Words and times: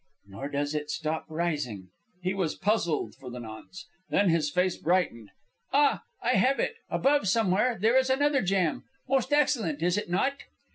"Nor 0.25 0.49
does 0.49 0.73
it 0.73 0.89
stop 0.89 1.27
rising." 1.29 1.89
He 2.23 2.33
was 2.33 2.55
puzzled 2.57 3.13
for 3.13 3.29
the 3.29 3.39
nonce. 3.39 3.85
Then 4.09 4.29
his 4.31 4.49
face 4.49 4.75
brightened. 4.75 5.29
"Ah! 5.71 6.01
I 6.23 6.31
have 6.37 6.59
it! 6.59 6.77
Above, 6.89 7.27
somewhere, 7.27 7.77
there 7.79 7.99
is 7.99 8.09
another 8.09 8.41
jam. 8.41 8.83
Most 9.07 9.31
excellent, 9.31 9.83
is 9.83 9.99
it 9.99 10.09
not?" 10.09 10.37